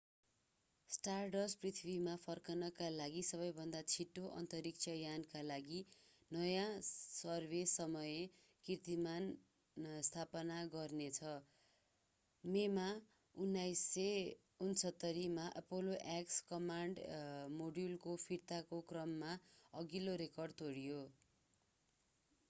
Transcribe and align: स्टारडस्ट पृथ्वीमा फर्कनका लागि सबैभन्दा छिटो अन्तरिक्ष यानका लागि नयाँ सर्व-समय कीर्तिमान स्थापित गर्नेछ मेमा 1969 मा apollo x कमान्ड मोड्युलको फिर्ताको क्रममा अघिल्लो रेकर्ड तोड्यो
स्टारडस्ट 0.89 1.57
पृथ्वीमा 1.63 2.13
फर्कनका 2.21 2.85
लागि 2.93 3.19
सबैभन्दा 3.25 3.81
छिटो 3.89 4.29
अन्तरिक्ष 4.37 4.87
यानका 4.91 5.41
लागि 5.49 5.81
नयाँ 6.31 6.63
सर्व-समय 6.87 8.15
कीर्तिमान 8.65 9.27
स्थापित 10.07 10.55
गर्नेछ 10.73 11.29
मेमा 12.43 12.87
1969 13.35 15.29
मा 15.37 15.45
apollo 15.61 15.99
x 16.15 16.41
कमान्ड 16.49 17.05
मोड्युलको 17.59 18.17
फिर्ताको 18.25 18.81
क्रममा 18.93 19.39
अघिल्लो 19.73 20.21
रेकर्ड 20.25 20.61
तोड्यो 20.63 21.01